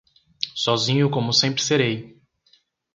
[0.55, 2.19] sozinho como sempre serei.